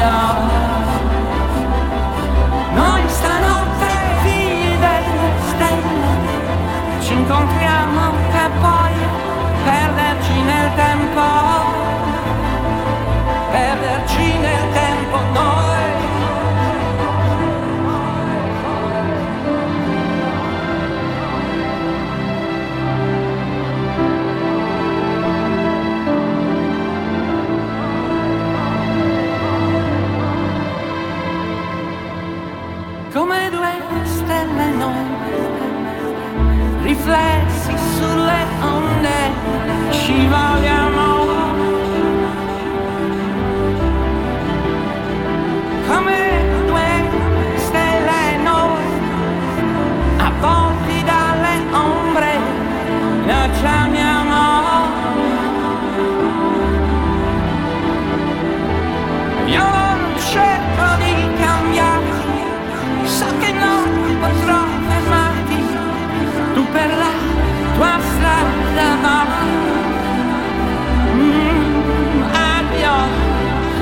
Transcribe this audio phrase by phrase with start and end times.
[0.00, 0.39] now.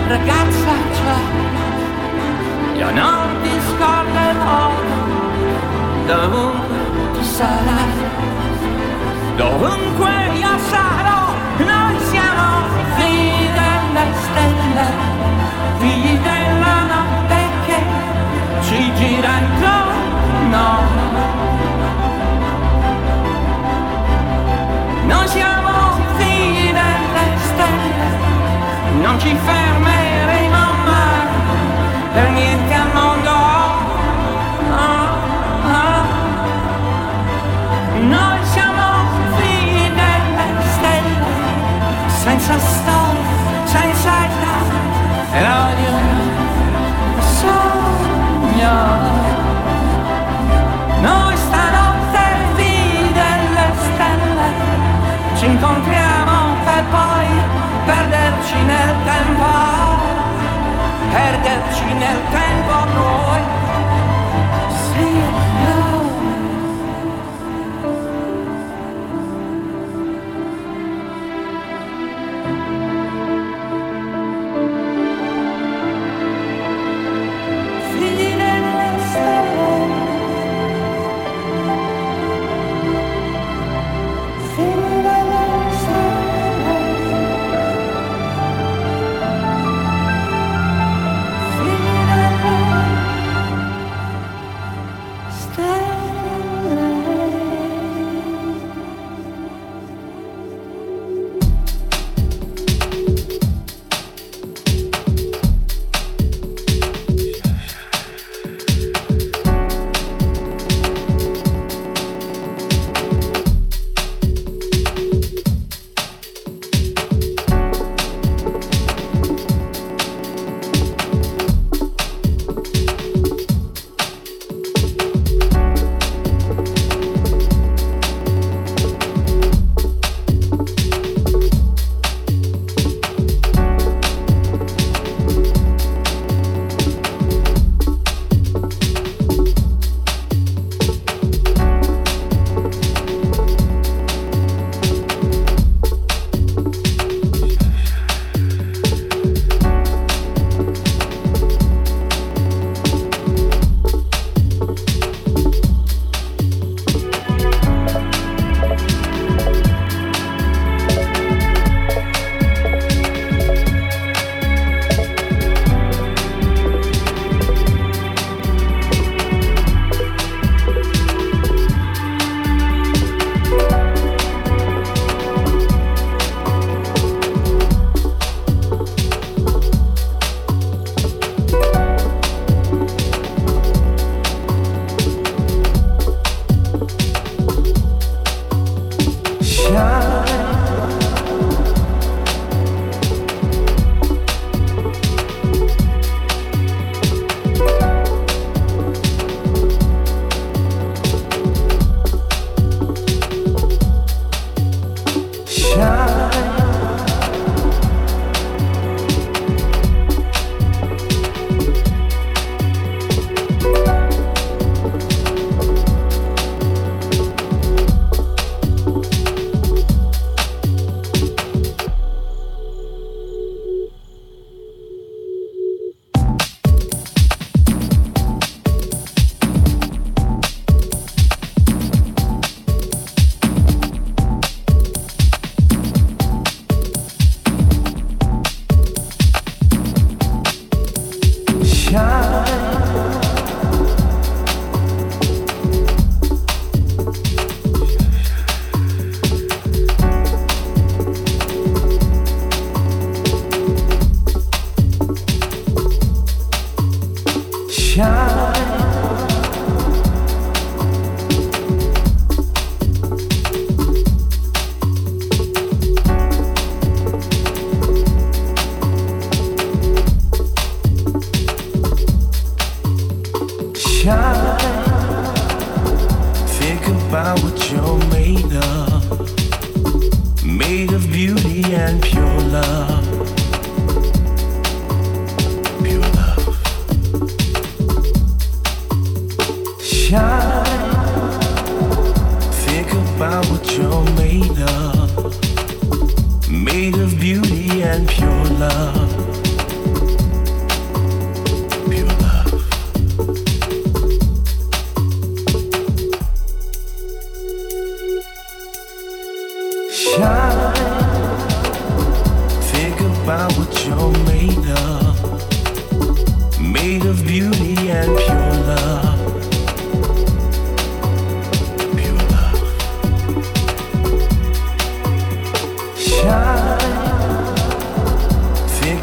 [0.09, 1.15] ragazza cioè.
[2.73, 4.71] c'è, io non ti scorderò,
[6.07, 7.93] dovunque tu sarai,
[9.37, 12.47] dovunque io sarò, noi siamo
[12.97, 14.87] figli delle stelle,
[15.79, 17.79] figli della notte che
[18.63, 20.67] ci gira intorno.
[25.05, 28.09] Noi siamo figli delle stelle,
[29.03, 29.68] non ci fermiamo.
[51.01, 52.25] Noi stanotte
[52.57, 54.49] vide delle stelle,
[55.37, 57.27] ci incontriamo per poi
[57.87, 59.47] perderci nel tempo,
[61.11, 63.58] perderci nel tempo noi.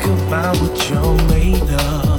[0.06, 2.15] about what you're made of.